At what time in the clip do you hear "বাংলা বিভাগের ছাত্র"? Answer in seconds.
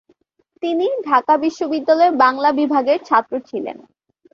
2.23-3.33